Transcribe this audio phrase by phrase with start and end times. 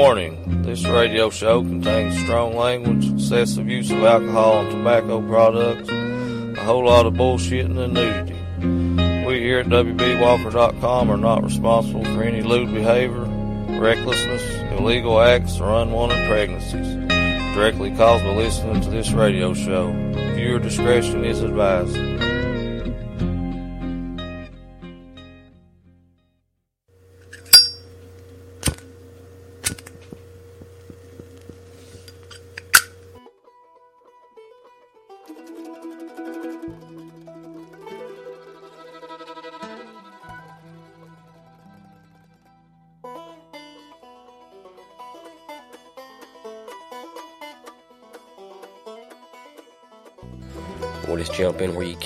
[0.00, 6.64] Warning this radio show contains strong language, excessive use of alcohol and tobacco products, a
[6.64, 9.26] whole lot of bullshitting and nudity.
[9.26, 13.26] We here at WBWalker.com are not responsible for any lewd behavior,
[13.78, 14.42] recklessness,
[14.72, 16.94] illegal acts, or unwanted pregnancies
[17.54, 19.92] directly caused by listening to this radio show.
[20.34, 22.29] Viewer discretion is advised.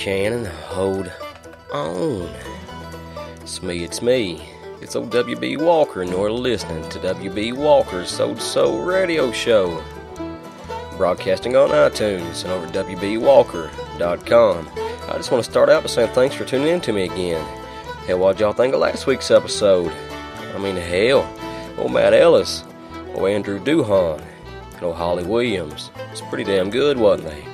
[0.05, 1.11] Can and hold
[1.73, 2.29] on.
[3.41, 4.47] It's me, it's me.
[4.83, 9.83] It's old WB Walker, and you're listening to WB Walker's Soul Soul Radio Show.
[10.99, 14.69] Broadcasting on iTunes and over WBWalker.com.
[15.09, 17.43] I just want to start out by saying thanks for tuning in to me again.
[18.07, 19.91] Hell, what'd y'all think of last week's episode?
[20.55, 21.27] I mean, hell,
[21.79, 22.63] old Matt Ellis,
[23.15, 24.23] old Andrew Duhon,
[24.75, 25.91] and old Holly Williams.
[26.13, 27.47] It's pretty damn good, wasn't they?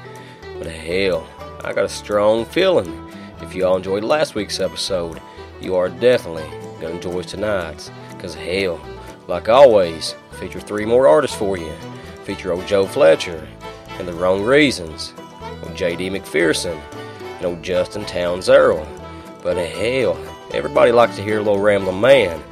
[0.58, 1.28] But hell,
[1.64, 3.10] I got a strong feeling
[3.42, 5.20] if you all enjoyed last week's episode,
[5.60, 6.48] you are definitely
[6.80, 7.90] going to enjoy tonight's.
[8.10, 8.80] Because hell,
[9.28, 11.72] like always, feature three more artists for you.
[12.24, 13.48] Feature old Joe Fletcher
[13.98, 15.14] and The Wrong Reasons,
[15.62, 16.10] old J.D.
[16.10, 16.78] McPherson,
[17.36, 18.86] and old Justin Townes Earle.
[19.42, 20.18] But hell,
[20.52, 22.42] everybody likes to hear a little rambling man,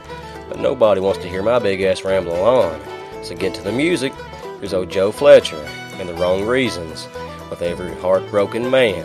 [0.48, 2.80] but nobody wants to hear my big ass rambling on.
[3.22, 4.12] So get to the music.
[4.58, 5.62] Here's old Joe Fletcher
[5.94, 7.06] and The Wrong Reasons
[7.50, 9.04] with every heartbroken man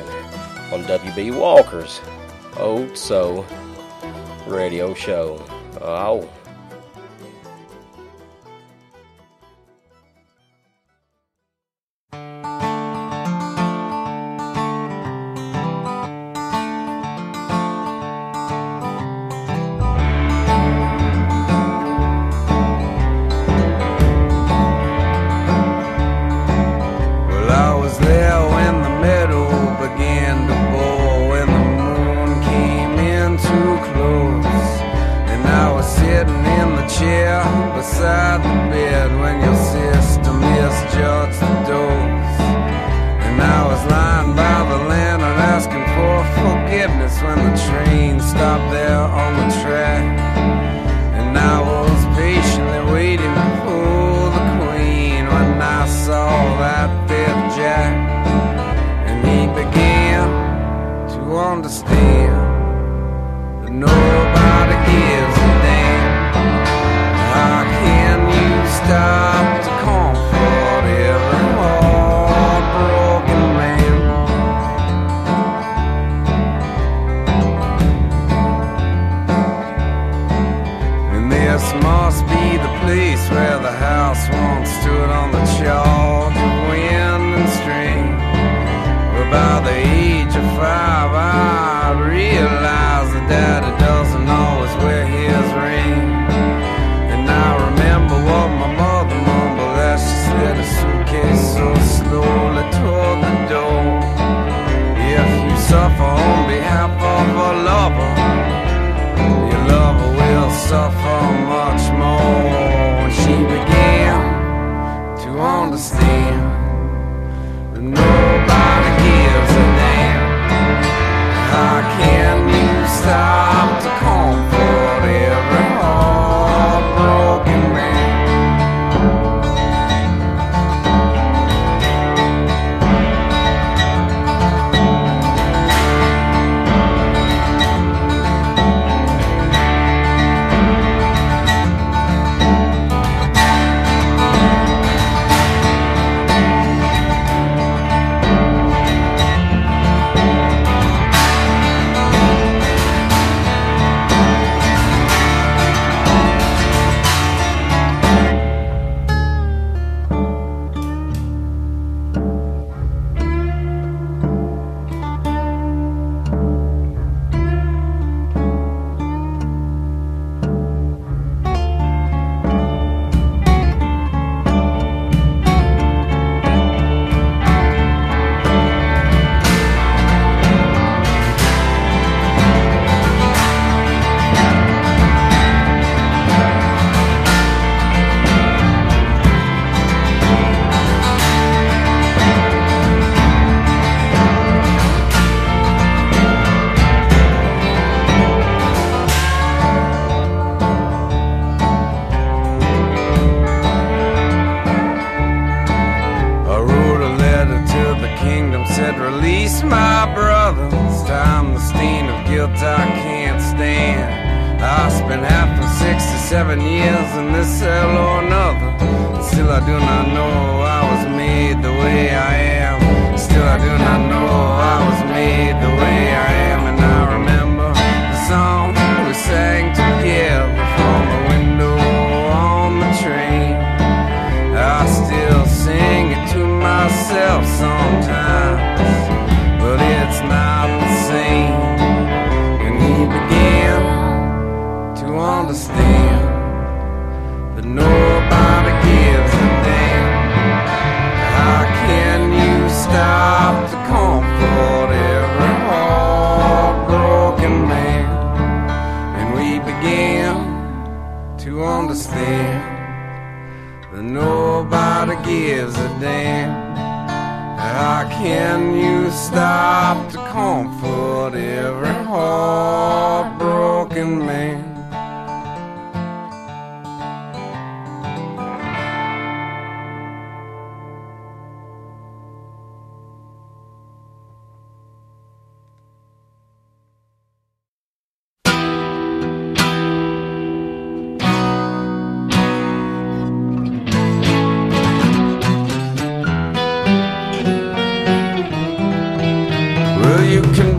[0.73, 2.01] on WB Walker's
[2.57, 3.45] Old Soul
[4.47, 5.43] Radio Show.
[5.81, 6.29] Oh.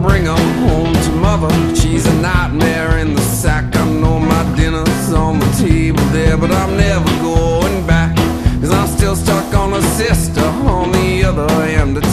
[0.04, 1.52] bring her home to mother.
[1.74, 3.74] She's a nightmare in the sack.
[3.74, 8.14] I know my dinner's on the table there, but I'm never going back.
[8.60, 10.46] Cause I'm still stuck on a sister
[10.76, 12.03] on the other end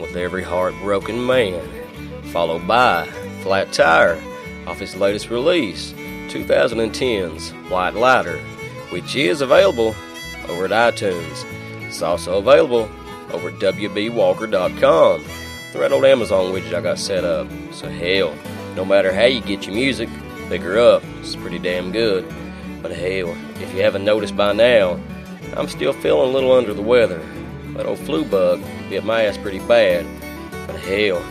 [0.00, 1.60] with every heartbroken man,
[2.32, 3.06] followed by
[3.42, 4.20] Flat Tire
[4.66, 5.92] off his latest release,
[6.28, 8.38] 2010's White Lighter,
[8.90, 9.94] which is available
[10.48, 11.44] over at iTunes.
[11.82, 12.90] It's also available
[13.32, 15.24] over at WBWalker.com,
[15.72, 17.48] the red old Amazon widget I got set up.
[17.72, 18.34] So, hell,
[18.74, 20.08] no matter how you get your music,
[20.48, 21.02] pick her up.
[21.20, 22.26] It's pretty damn good.
[22.82, 25.00] But hell, if you haven't noticed by now,
[25.56, 27.20] I'm still feeling a little under the weather.
[27.76, 30.06] That old flu bug bit my ass pretty bad.
[30.66, 31.22] But hell,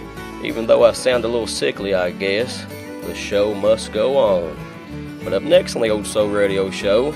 [0.43, 2.65] even though I sound a little sickly, I guess,
[3.01, 4.55] the show must go on.
[5.23, 7.11] But up next on the Old Soul Radio Show,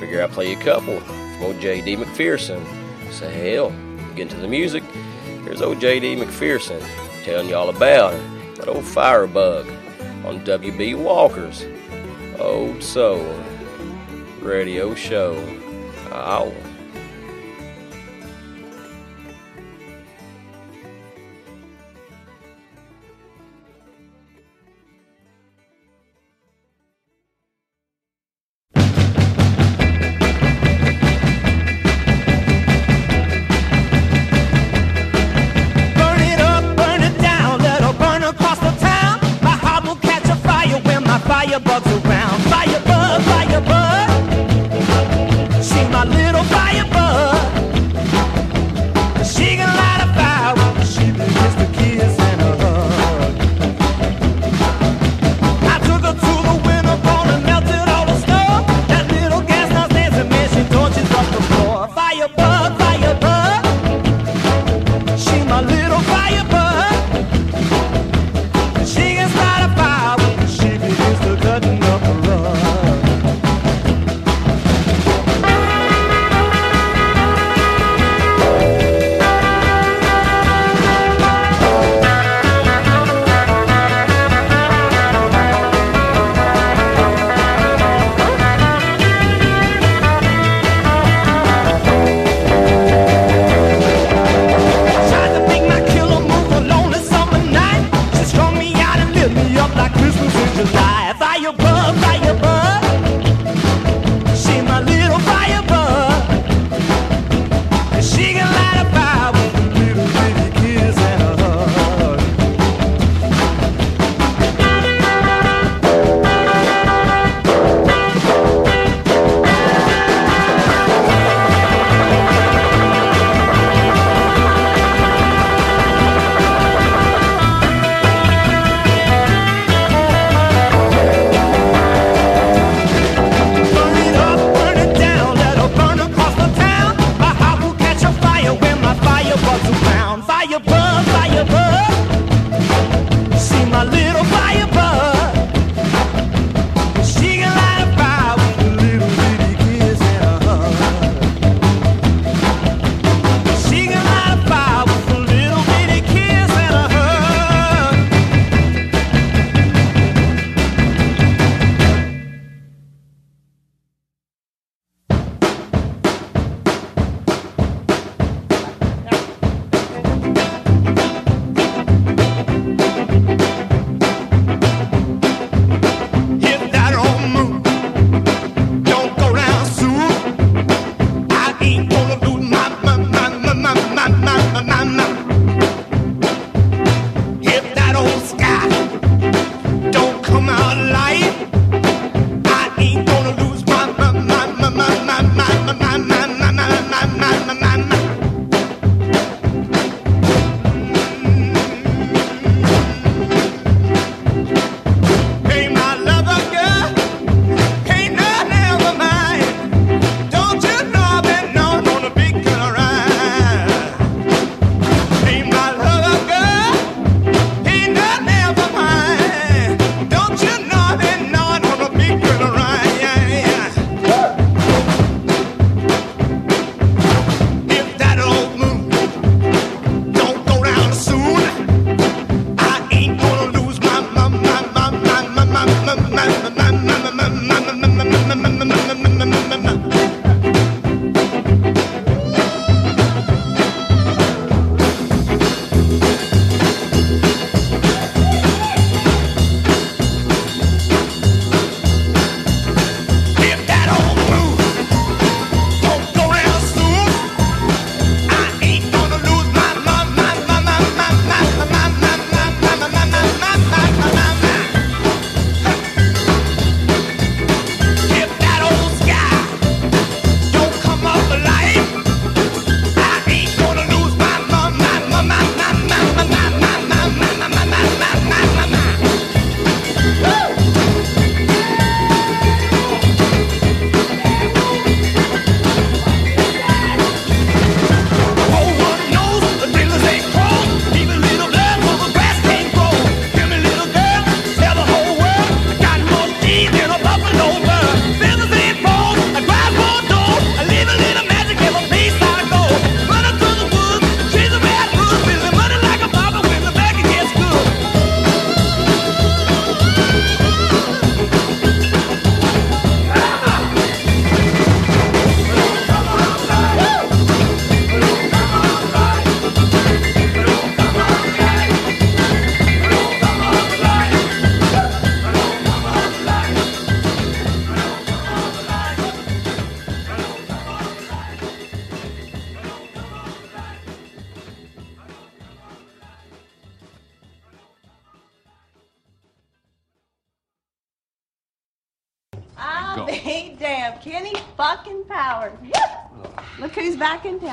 [0.00, 1.96] figure I play a couple from old J.D.
[1.96, 2.64] McPherson.
[3.12, 3.70] So hell,
[4.16, 4.82] get into the music.
[5.44, 6.16] Here's old J.D.
[6.16, 6.84] McPherson
[7.24, 8.12] telling y'all about
[8.56, 9.66] that old firebug
[10.24, 10.94] on W.B.
[10.94, 11.64] Walker's
[12.38, 13.24] Old Soul
[14.40, 15.36] Radio Show.
[16.10, 16.52] Ow.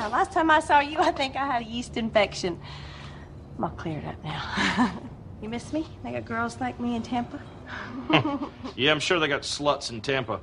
[0.00, 0.18] Back in town.
[0.18, 2.60] Last time I saw you, I think I had a yeast infection.
[3.58, 4.92] I'm all cleared up now.
[5.42, 5.86] you miss me?
[6.02, 7.40] They got girls like me in Tampa?
[8.76, 10.40] Yeah, I'm sure they got sluts in Tampa.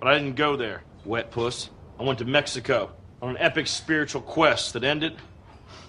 [0.00, 1.68] But I didn't go there, wet puss.
[1.98, 5.16] I went to Mexico on an epic spiritual quest that ended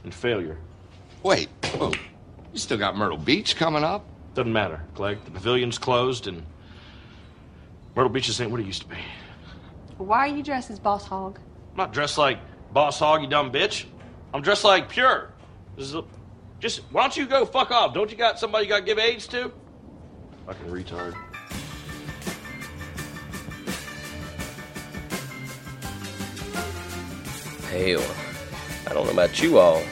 [0.04, 0.58] in failure.
[1.24, 1.92] Wait, whoa.
[2.52, 4.06] You still got Myrtle Beach coming up?
[4.34, 5.24] Doesn't matter, Clegg.
[5.24, 6.44] The pavilion's closed and
[7.96, 8.98] Myrtle Beach just ain't what it used to be.
[9.98, 11.40] Why are you dressed as Boss Hog?
[11.72, 12.40] I'm not dressed like
[12.72, 13.86] Boss Hog, you dumb bitch.
[14.34, 15.34] I'm dressed like Pure.
[15.76, 16.04] This is a,
[16.60, 17.94] just, why don't you go fuck off?
[17.94, 19.52] Don't you got somebody you got to give AIDS to?
[20.46, 21.14] Fucking retard.
[27.70, 28.16] Hell,
[28.90, 29.84] I don't know about you all,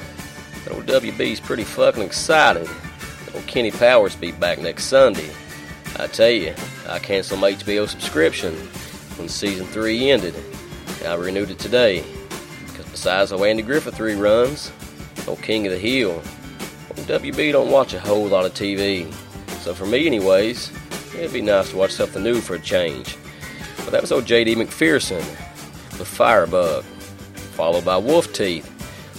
[0.64, 2.66] but old WB's pretty fucking excited.
[2.66, 5.30] that Old Kenny Powers be back next Sunday.
[5.98, 6.54] I tell you,
[6.88, 8.54] I canceled my HBO subscription
[9.18, 10.36] when season three ended.
[11.06, 12.04] I renewed it today.
[12.96, 14.72] Besides the Andy Griffith reruns,
[15.28, 16.22] old King of the Hill,
[16.96, 19.12] WB don't watch a whole lot of TV.
[19.60, 20.72] So for me anyways,
[21.14, 23.18] it'd be nice to watch something new for a change.
[23.80, 24.56] But that was old J.D.
[24.56, 25.18] McPherson
[26.00, 28.66] with Firebug followed by Wolf Teeth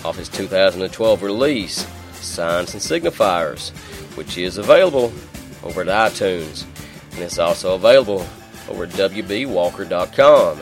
[0.06, 3.76] off his 2012 release, Signs and Signifiers,
[4.16, 5.12] which is available
[5.62, 6.64] over at iTunes.
[7.12, 8.26] And it's also available
[8.70, 10.56] over at WBWalker.com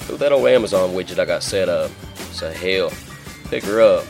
[0.00, 1.90] through that old Amazon widget I got set up.
[2.38, 2.92] So hell,
[3.50, 4.04] pick her up.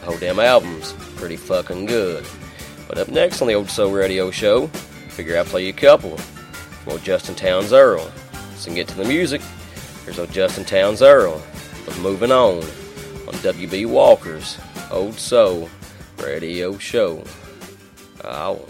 [0.00, 2.26] The whole damn album's pretty fucking good.
[2.88, 6.18] But up next on the Old Soul Radio Show, figure I play you a couple
[6.88, 8.10] old Justin Townes Earle.
[8.56, 9.40] So get to the music,
[10.04, 11.40] here's old Justin Townes Earle
[11.86, 14.58] with Moving On on WB Walker's
[14.90, 15.70] Old Soul
[16.16, 17.22] Radio Show.
[18.24, 18.60] Ow.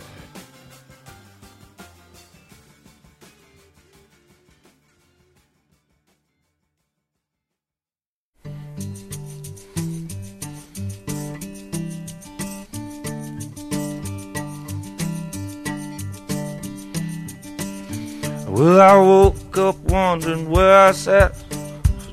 [18.59, 21.33] Well, I woke up wondering where I sat,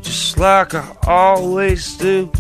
[0.04, 2.32] just like I always do.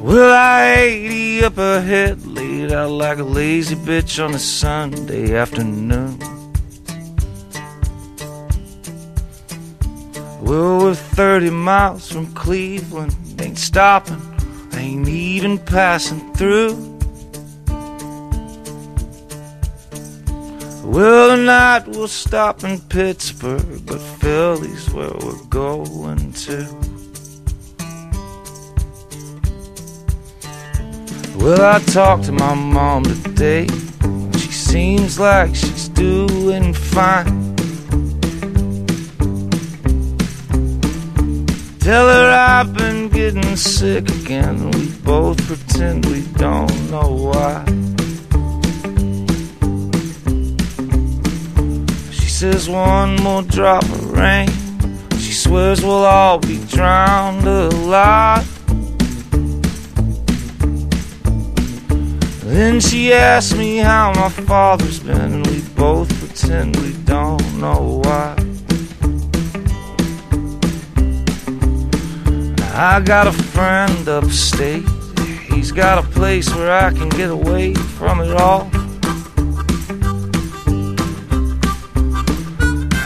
[0.00, 6.18] Well, I 80 up ahead, laid out like a lazy bitch on a Sunday afternoon.
[10.40, 14.22] Well, we're 30 miles from Cleveland, ain't stopping,
[14.72, 16.87] ain't even passing through.
[20.88, 26.66] Well, tonight we'll stop in Pittsburgh, but Philly's where we're going to.
[31.36, 33.66] Well, I talked to my mom today.
[34.38, 37.54] She seems like she's doing fine.
[41.80, 44.70] Tell her I've been getting sick again.
[44.70, 47.87] We both pretend we don't know why.
[52.38, 54.46] Says one more drop of rain.
[55.18, 58.46] She swears we'll all be drowned alive.
[62.44, 68.00] Then she asks me how my father's been, and we both pretend we don't know
[68.04, 68.36] why.
[72.72, 74.84] I got a friend upstate.
[75.50, 78.70] He's got a place where I can get away from it all.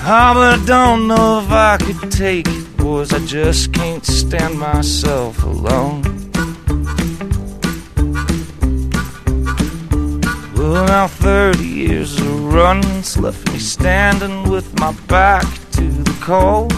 [0.05, 3.12] Ah, but I don't know if I could take it, boys.
[3.12, 6.03] I just can't stand myself alone.
[10.57, 16.73] Well, now 30 years of running's left me standing with my back to the cold.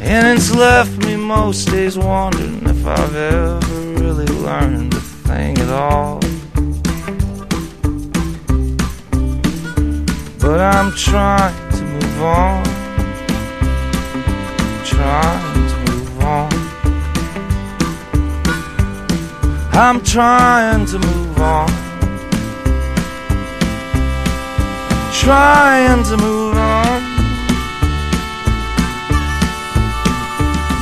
[0.00, 3.58] And it's left me most days wondering if I've ever
[4.00, 6.20] really learned a thing at all.
[10.48, 12.64] But I'm trying to move on.
[14.82, 16.48] Trying to move on.
[19.74, 21.68] I'm trying to move on.
[25.12, 27.02] Trying to move on.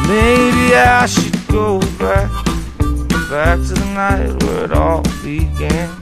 [0.07, 2.31] Maybe I should go back,
[3.29, 5.96] back to the night where it all began.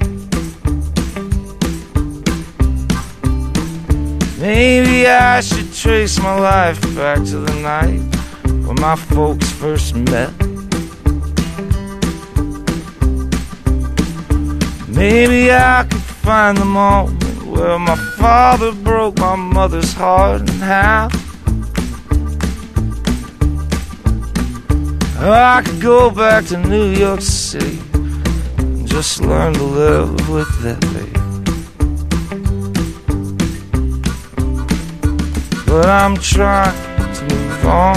[4.44, 7.98] Maybe I should trace my life back to the night
[8.66, 10.30] when my folks first met.
[14.86, 21.10] Maybe I could find the moment where my father broke my mother's heart in half.
[25.20, 27.80] I could go back to New York City
[28.58, 31.23] and just learn to live with that baby.
[35.74, 37.96] But I'm trying to move on.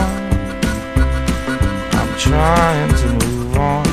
[1.94, 3.88] I'm trying to move on.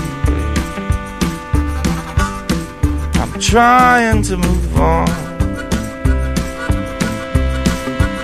[3.21, 5.09] I'm trying to move on.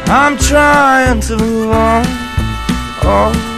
[0.09, 2.05] I'm trying to move on.
[3.03, 3.50] Oh.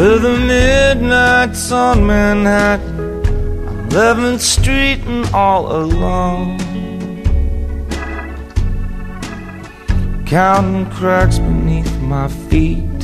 [0.00, 3.20] With the midnights on Manhattan,
[3.68, 6.56] I'm 11th Street and all alone.
[10.24, 13.00] Counting cracks beneath my feet,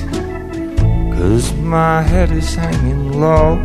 [1.19, 3.59] cause my head is hanging low.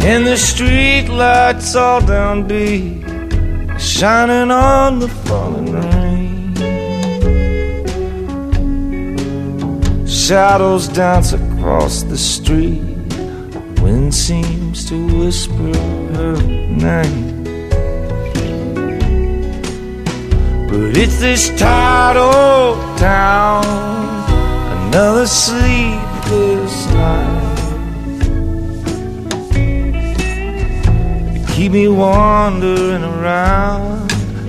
[0.00, 3.02] And the street lights all down B,
[3.78, 6.03] shining on the falling rain.
[10.26, 12.80] Shadows dance across the street.
[13.82, 15.76] Wind seems to whisper
[16.16, 17.44] her name.
[20.66, 23.66] But it's this tired old town,
[24.86, 27.58] another sleepless night.
[31.54, 34.08] Keep me wandering around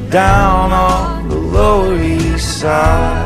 [0.09, 3.24] down on the Lower East Side.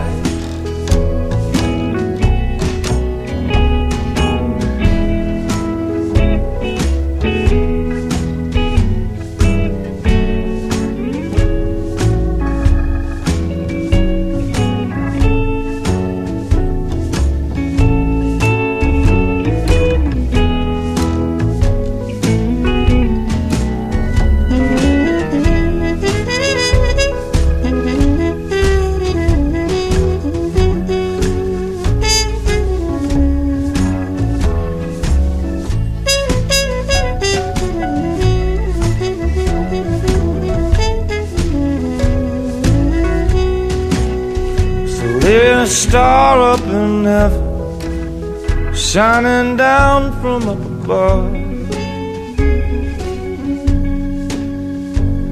[45.59, 51.35] A star up in heaven, shining down from up above.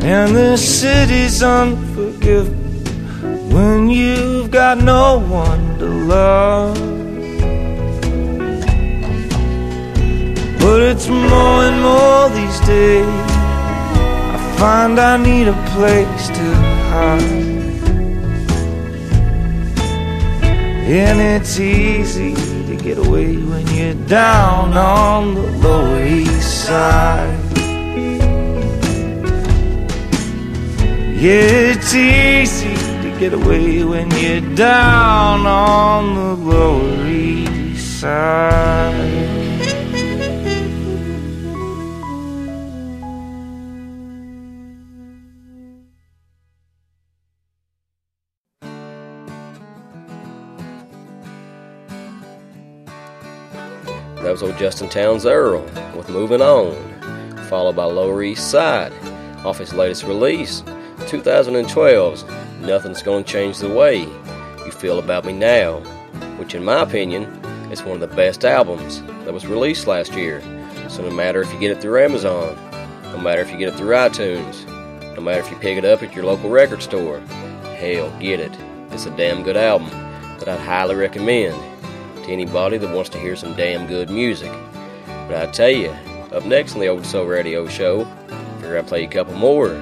[0.04, 2.84] And this city's unforgiving
[3.54, 6.78] when you've got no one to love.
[10.60, 13.32] But it's more and more these days.
[14.36, 16.54] I find I need a place to
[16.92, 17.47] hide.
[20.90, 27.38] And it's easy to get away when you're down on the Lower East Side.
[31.20, 39.27] Yeah, it's easy to get away when you're down on the Lower East Side.
[54.38, 55.64] Was old Justin Townes Earle
[55.98, 56.76] with Moving On.
[57.50, 58.94] followed by Lower East Side
[59.44, 60.62] off his latest release,
[61.08, 62.24] 2012's
[62.62, 65.80] Nothing's Gonna Change the Way You Feel About Me Now,
[66.38, 67.24] which, in my opinion,
[67.72, 70.40] is one of the best albums that was released last year.
[70.88, 72.56] So, no matter if you get it through Amazon,
[73.06, 74.68] no matter if you get it through iTunes,
[75.16, 77.22] no matter if you pick it up at your local record store,
[77.80, 78.56] hell, get it.
[78.92, 79.90] It's a damn good album
[80.38, 81.56] that I'd highly recommend
[82.28, 84.52] to anybody that wants to hear some damn good music.
[85.28, 85.90] But I tell you,
[86.32, 88.06] up next on the Old Soul Radio Show,
[88.60, 89.76] figure I'd play a couple more.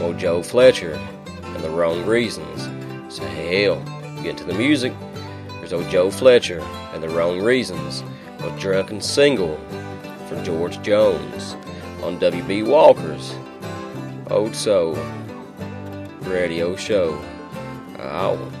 [0.00, 0.94] Old Joe Fletcher
[1.26, 2.62] and the Wrong Reasons.
[3.14, 3.80] So hell,
[4.16, 4.92] get into the music.
[5.58, 6.60] There's old Joe Fletcher
[6.92, 8.02] and the Wrong Reasons,
[8.40, 9.56] a drunken single
[10.28, 11.54] from George Jones
[12.02, 13.34] on WB Walker's
[14.30, 14.96] Old Soul
[16.22, 17.22] Radio Show.
[17.98, 18.51] Ow.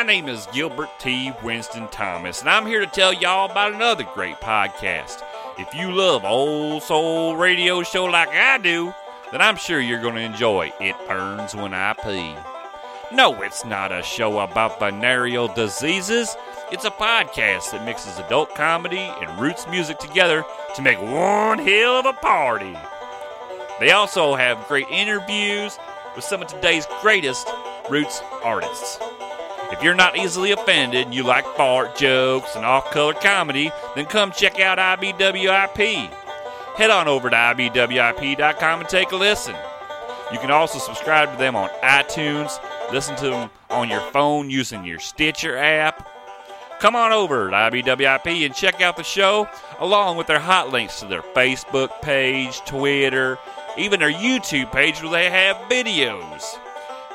[0.00, 1.30] My name is Gilbert T.
[1.42, 5.22] Winston Thomas, and I'm here to tell y'all about another great podcast.
[5.58, 8.94] If you love old soul radio show like I do,
[9.30, 12.34] then I'm sure you're going to enjoy It Burns When I Pee.
[13.14, 16.34] No, it's not a show about venereal diseases.
[16.72, 20.44] It's a podcast that mixes adult comedy and roots music together
[20.76, 22.74] to make one hell of a party.
[23.78, 25.78] They also have great interviews
[26.16, 27.46] with some of today's greatest
[27.90, 28.98] roots artists.
[29.72, 34.06] If you're not easily offended and you like fart jokes and off color comedy, then
[34.06, 36.10] come check out IBWIP.
[36.76, 39.54] Head on over to IBWIP.com and take a listen.
[40.32, 42.60] You can also subscribe to them on iTunes,
[42.92, 46.08] listen to them on your phone using your Stitcher app.
[46.80, 49.48] Come on over to IBWIP and check out the show,
[49.78, 53.38] along with their hot links to their Facebook page, Twitter,
[53.76, 56.58] even their YouTube page where they have videos.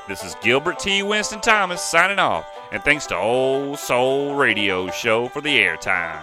[0.08, 1.02] This is Gilbert T.
[1.02, 6.22] Winston Thomas signing off, and thanks to Old Soul Radio Show for the airtime.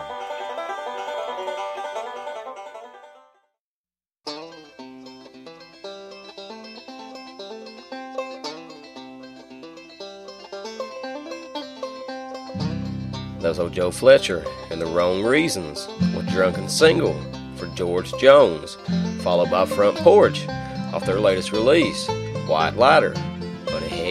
[13.40, 17.20] That was old Joe Fletcher and the Wrong Reasons with Drunken Single
[17.56, 18.76] for George Jones,
[19.24, 20.46] followed by Front Porch
[20.92, 22.06] off their latest release,
[22.46, 23.12] White Lighter.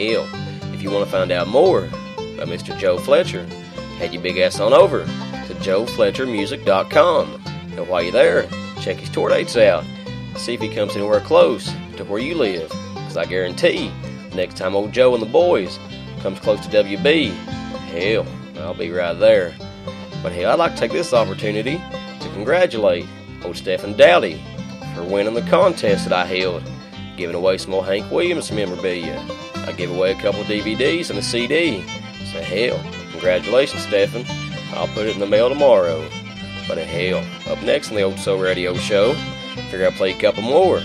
[0.01, 0.27] Hell,
[0.73, 2.75] if you want to find out more about Mr.
[2.75, 3.45] Joe Fletcher,
[3.99, 7.43] head your big ass on over to joefletchermusic.com.
[7.45, 8.49] And while you're there,
[8.81, 9.85] check his tour dates out.
[10.37, 12.69] See if he comes anywhere close to where you live.
[12.95, 13.91] Because I guarantee,
[14.33, 15.77] next time old Joe and the boys
[16.21, 17.29] comes close to WB,
[17.91, 18.25] hell,
[18.57, 19.53] I'll be right there.
[20.23, 23.05] But hey, I'd like to take this opportunity to congratulate
[23.43, 24.41] old Stephen Dowdy
[24.95, 26.63] for winning the contest that I held,
[27.17, 29.23] giving away some old Hank Williams memorabilia.
[29.67, 31.81] I gave away a couple DVDs and a CD.
[32.31, 32.79] So hell,
[33.11, 34.25] congratulations, Stephen.
[34.73, 36.07] I'll put it in the mail tomorrow.
[36.67, 39.13] But hell, up next on the Old Soul Radio Show,
[39.69, 40.77] figure I'll play a couple more.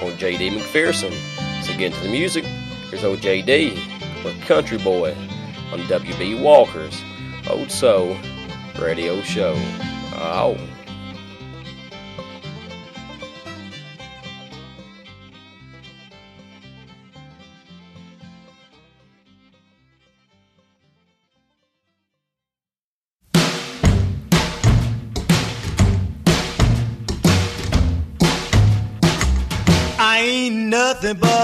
[0.00, 1.12] Old JD McPherson.
[1.62, 2.44] So get into the music.
[2.90, 5.14] Here's old JD with Country Boy
[5.72, 7.02] on WB Walker's
[7.48, 8.16] Old Soul
[8.78, 9.54] Radio Show.
[10.14, 10.56] Oh.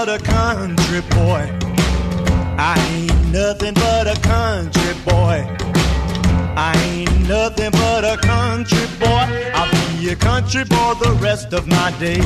[0.05, 1.49] But a country boy.
[2.57, 5.37] I ain't nothing but a country boy.
[6.55, 9.25] I ain't nothing but a country boy.
[9.55, 12.23] I'll be a country boy the rest of my days.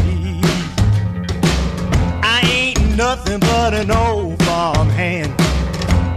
[2.21, 5.33] I ain't nothing but an old farm hand.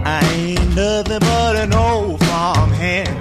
[0.05, 3.17] I ain't nothing but an old farm hand.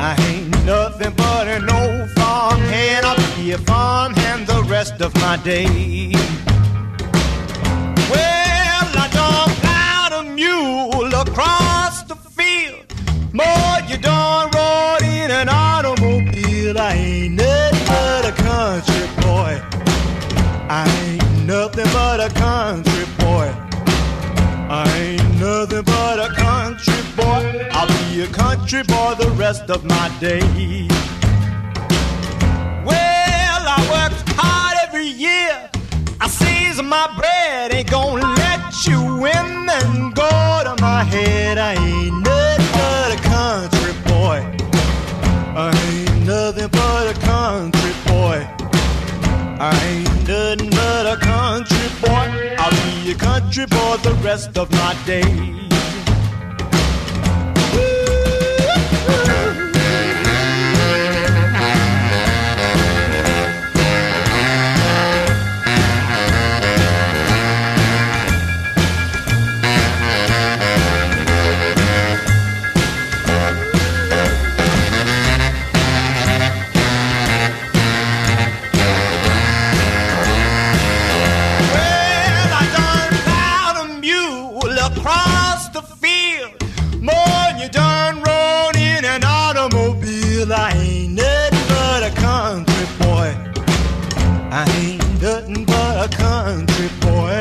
[0.00, 3.04] I ain't nothing but an old farm hand.
[3.04, 5.99] I'll be a farm hand the rest of my days.
[29.40, 30.90] Rest of my days.
[32.84, 35.70] Well, I worked hard every year.
[36.20, 40.30] I season my bread, ain't gonna let you women go
[40.66, 41.56] to my head.
[41.56, 44.38] I ain't nothing but a country boy.
[45.56, 48.38] I ain't nothing but a country boy.
[49.58, 52.26] I ain't nothing but a country boy.
[52.58, 55.69] I'll be a country boy the rest of my days.
[96.30, 97.38] Country boy.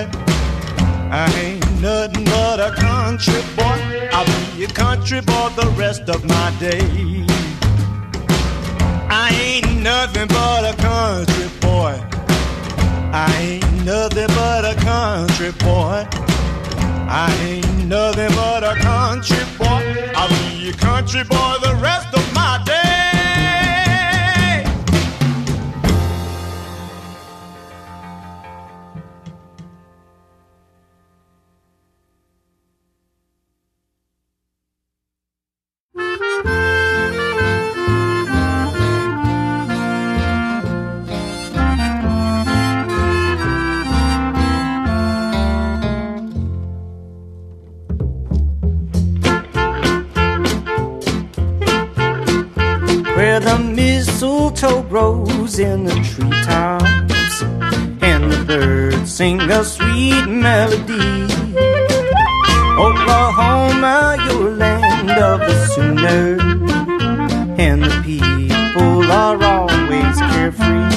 [1.12, 3.80] I ain't nothing but a country boy.
[4.16, 7.30] I'll be a country boy the rest of my days.
[9.26, 11.94] I ain't nothing but a country boy.
[13.14, 16.00] I ain't nothing but a country boy.
[17.28, 19.82] I ain't nothing but a country boy.
[20.20, 22.99] I'll be a country boy the rest of my day.
[54.62, 57.42] Mistletoe grows in the treetops,
[58.02, 61.24] and the birds sing a sweet melody.
[62.78, 66.40] Oklahoma, your land of the sooner,
[67.58, 70.90] and the people are always carefree.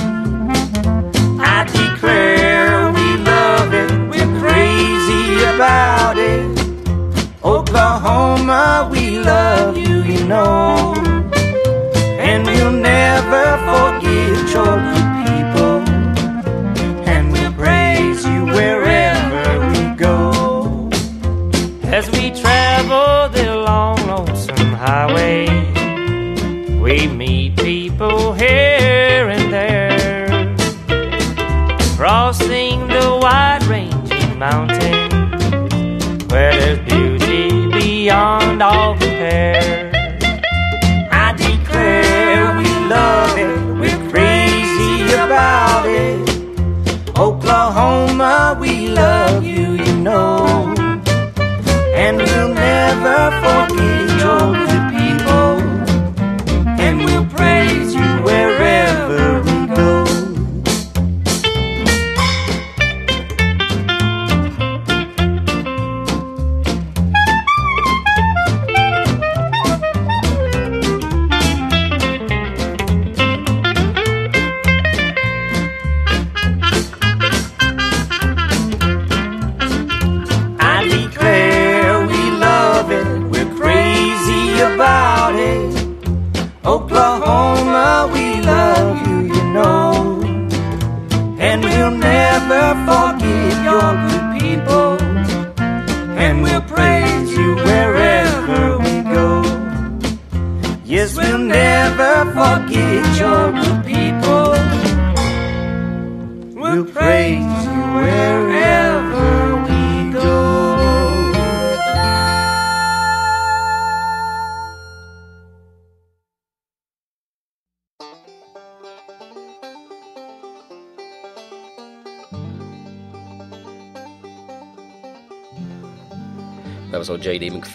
[1.40, 7.44] I declare we love it, we're crazy about it.
[7.44, 11.01] Oklahoma, we love you, you know.
[26.92, 27.31] We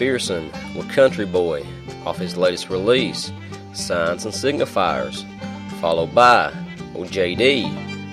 [0.08, 1.66] McPherson with Country Boy
[2.06, 3.32] off his latest release,
[3.74, 5.26] Signs and Signifiers,
[5.82, 6.54] followed by
[6.96, 7.66] old J.D.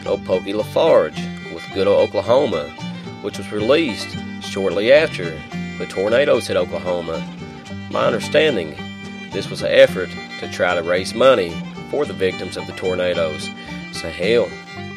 [0.04, 1.16] old Pokey LaFarge
[1.54, 2.68] with Good Old Oklahoma,
[3.22, 4.08] which was released
[4.42, 5.30] shortly after
[5.78, 7.24] the tornadoes hit Oklahoma.
[7.92, 8.74] My understanding,
[9.32, 11.50] this was an effort to try to raise money
[11.90, 13.48] for the victims of the tornadoes.
[13.92, 14.48] So hell,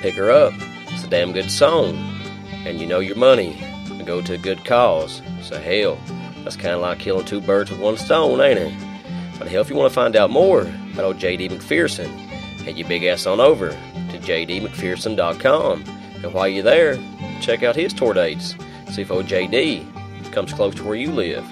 [0.02, 0.54] pick her up.
[0.88, 1.96] It's a damn good song.
[2.66, 3.64] And you know your money
[4.08, 5.22] go to a good cause.
[5.42, 6.00] So hell,
[6.48, 8.74] that's kind of like killing two birds with one stone, ain't it?
[9.38, 11.50] But hell, if you want to find out more about old J.D.
[11.50, 12.08] McPherson,
[12.62, 15.84] head your big ass on over to jdmcpherson.com.
[16.24, 16.98] And while you're there,
[17.42, 18.56] check out his tour dates.
[18.92, 21.46] See if old JD comes close to where you live.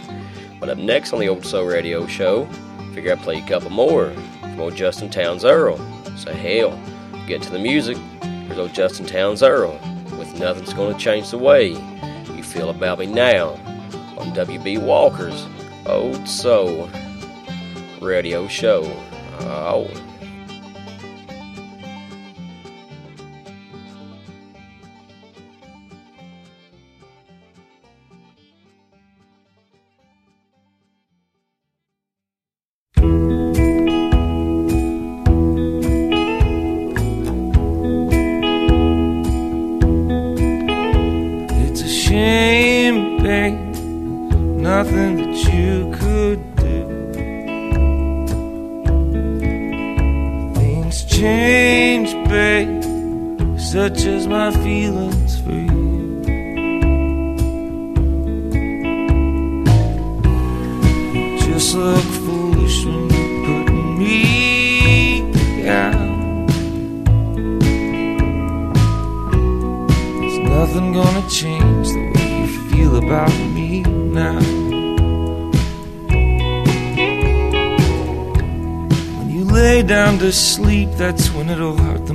[0.61, 2.45] But up next on the Old Soul Radio Show,
[2.93, 5.77] figure I'd play a couple more from old Justin Townes Earle.
[6.15, 6.79] So hell,
[7.27, 7.97] get to the music.
[8.23, 9.77] Here's old Justin Townes Earle
[10.17, 11.71] with Nothing's Gonna Change the Way
[12.33, 13.59] You Feel About Me Now
[14.17, 15.47] on WB Walker's
[15.85, 16.89] Old Soul
[18.01, 18.83] Radio Show.
[19.41, 20.04] Oh.
[61.75, 66.47] Look foolish when you're putting me out.
[70.19, 73.81] There's nothing gonna change the way you feel about me
[74.21, 74.39] now.
[79.17, 82.13] When you lay down to sleep, that's when it'll hurt the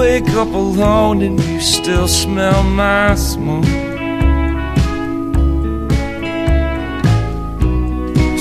[0.00, 3.64] wake up alone and you still smell my smoke.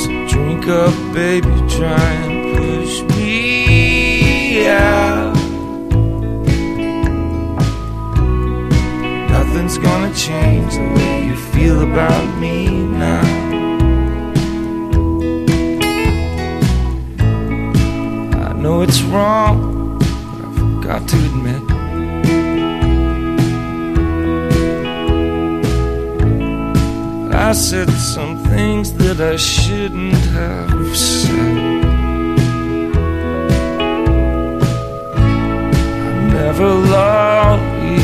[0.02, 5.36] So drink up, baby, try and push me out.
[9.30, 12.70] Nothing's gonna change the way you feel about me
[13.06, 13.28] now.
[18.48, 19.79] I know it's wrong,
[20.90, 21.62] got to admit.
[27.32, 31.86] I said some things that I shouldn't have said.
[36.06, 38.04] I never loved you.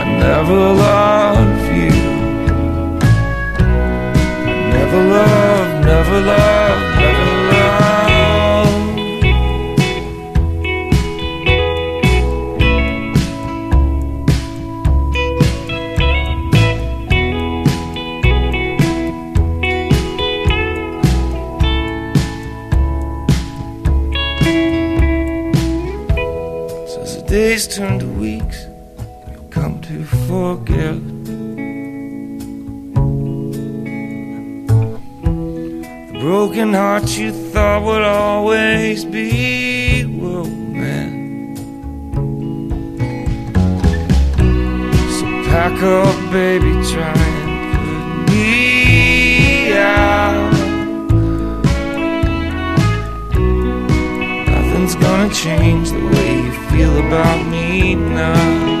[0.00, 1.96] I never loved you.
[4.46, 6.89] I never loved, never loved.
[27.40, 28.66] Days turn to weeks,
[29.32, 31.00] you'll come to forget.
[36.12, 41.56] The broken heart you thought would always be mend.
[45.16, 50.49] So pack up, baby, try and put me out.
[54.90, 58.79] Nothing's gonna change the way you feel about me now.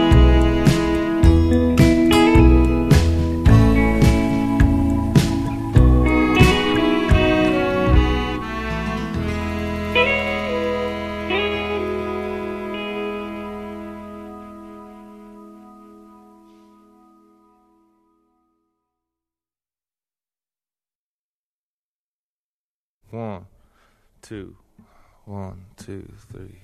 [25.30, 26.58] One, two, three.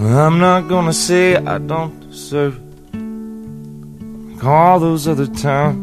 [0.00, 2.62] I'm not gonna say I don't deserve it.
[4.34, 5.78] Like all those other times.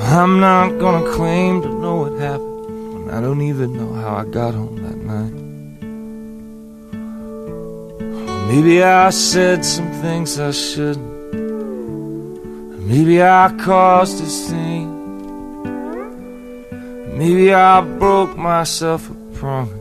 [0.00, 4.24] I'm not gonna claim to know what happened when I don't even know how I
[4.24, 5.34] got home that night.
[8.48, 11.15] Maybe I said some things I shouldn't.
[12.86, 14.94] Maybe I caused a scene.
[17.18, 19.72] Maybe I broke myself a promise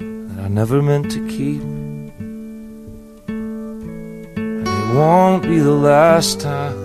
[0.00, 1.62] that I never meant to keep.
[3.28, 6.76] And it won't be the last time.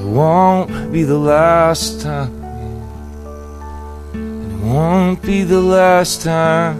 [0.00, 2.34] It won't be the last time.
[4.14, 6.76] And it won't be the last time.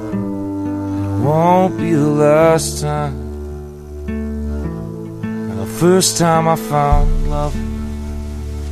[0.00, 3.29] It won't be the last time.
[5.80, 7.56] First time I found love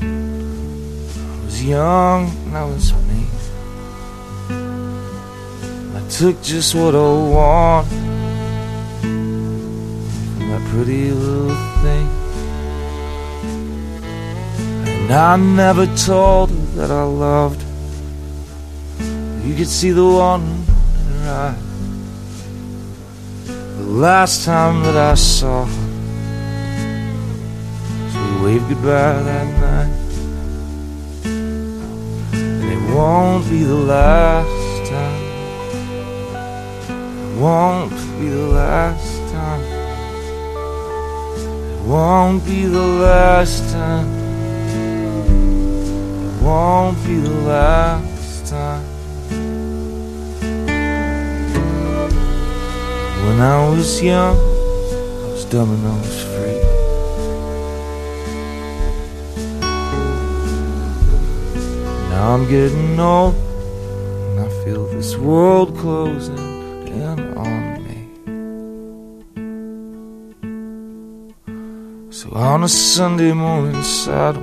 [0.03, 3.31] I was young and I was mean.
[5.97, 7.89] I took just what I wanted
[10.35, 12.09] from that pretty little thing.
[15.01, 17.63] And I never told her that I loved.
[19.47, 21.57] You could see the one in her eye.
[23.79, 25.78] The last time that I saw her,
[28.49, 29.93] waved goodbye that night.
[32.33, 35.23] And it won't be the last time.
[37.25, 39.63] It won't be the last time.
[41.73, 44.09] It won't be the last time.
[46.25, 48.85] It won't be the last time.
[53.25, 56.18] When I was young, I was dumb and
[62.19, 66.37] I'm getting old, and I feel this world closing
[66.89, 67.99] in on me.
[72.11, 74.43] So on a Sunday morning saddle,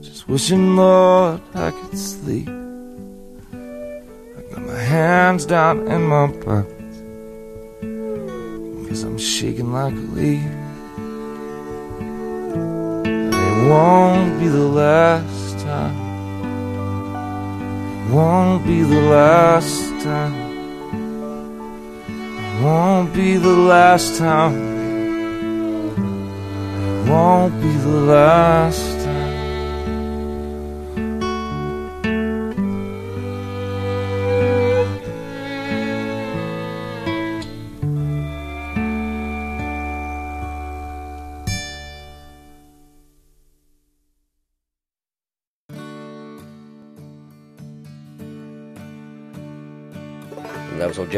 [0.00, 2.48] just wishing, Lord, I could sleep.
[4.36, 6.98] I got my hands down in my pockets,
[8.88, 10.42] cause I'm shaking like a leaf.
[13.06, 15.41] And it won't be the last
[18.12, 20.52] won't be the last time.
[22.62, 24.58] Won't be the last time.
[27.08, 29.01] Won't be the last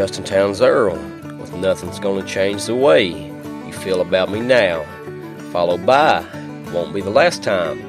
[0.07, 0.99] Justin Townes Earle
[1.39, 4.85] with Nothing's Gonna Change the Way You Feel About Me Now,
[5.51, 6.23] followed by
[6.75, 7.81] Won't Be the Last Time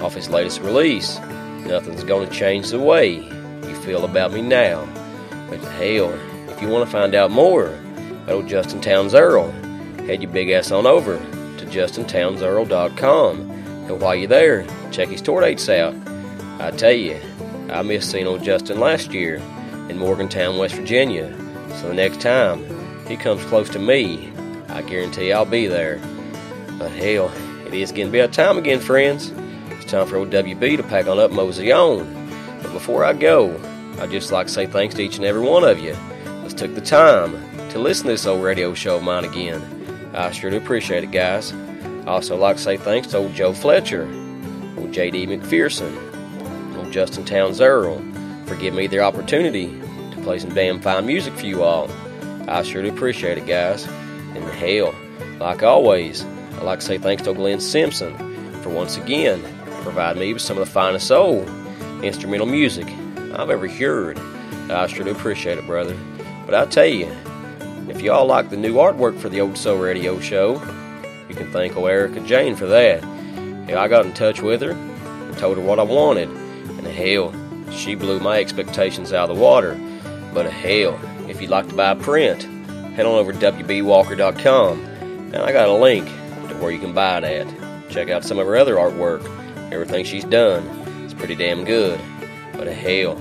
[0.00, 1.18] off his latest release,
[1.66, 4.86] Nothing's Gonna Change the Way You Feel About Me Now.
[5.50, 6.12] But hell,
[6.48, 9.50] if you want to find out more about old Justin Townes Earle,
[10.06, 13.50] head your big ass on over to JustinTownesEarle.com.
[13.50, 15.92] And while you're there, check his tour dates out.
[16.60, 17.20] I tell you,
[17.68, 19.42] I missed seeing old Justin last year
[19.88, 21.36] in Morgantown, West Virginia.
[21.80, 22.64] So the next time
[23.06, 24.32] he comes close to me,
[24.68, 26.00] I guarantee I'll be there.
[26.78, 27.30] But hell,
[27.66, 29.32] it is getting to be a time again, friends.
[29.70, 32.12] It's time for old WB to pack on up mosey on.
[32.62, 33.54] But before I go,
[34.00, 35.96] I'd just like to say thanks to each and every one of you
[36.42, 37.32] that's took the time
[37.70, 39.62] to listen to this old radio show of mine again.
[40.14, 41.52] I sure do appreciate it, guys.
[41.52, 44.02] I also like to say thanks to old Joe Fletcher,
[44.76, 48.02] old JD McPherson, old Justin Townes Earle,
[48.46, 49.80] for giving me the opportunity
[50.24, 51.90] play some damn fine music for you all.
[52.48, 53.86] I sure do appreciate it, guys.
[54.34, 54.94] And hell,
[55.38, 58.16] like always, I'd like to say thanks to Glenn Simpson
[58.62, 59.42] for once again
[59.82, 61.46] providing me with some of the finest soul
[62.02, 62.86] instrumental music
[63.34, 64.18] I've ever heard.
[64.70, 65.96] I sure do appreciate it, brother.
[66.46, 67.06] But I tell you,
[67.88, 70.54] if y'all like the new artwork for the Old Soul Radio Show,
[71.28, 73.04] you can thank old Erica Jane for that.
[73.04, 77.34] I got in touch with her and told her what I wanted, and hell,
[77.70, 79.78] she blew my expectations out of the water.
[80.34, 82.42] But hell, if you'd like to buy a print,
[82.94, 87.18] head on over to WBWalker.com, and I got a link to where you can buy
[87.18, 87.90] it at.
[87.90, 89.24] Check out some of her other artwork.
[89.72, 90.64] Everything she's done
[91.06, 92.00] is pretty damn good.
[92.52, 93.14] But hell,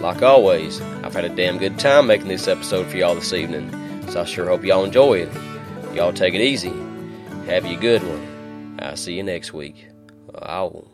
[0.00, 3.70] like always, I've had a damn good time making this episode for y'all this evening,
[4.08, 5.32] so I sure hope y'all enjoy it.
[5.94, 6.72] Y'all take it easy.
[7.46, 8.78] Have you a good one.
[8.80, 9.86] I'll see you next week.
[10.42, 10.93] Ow.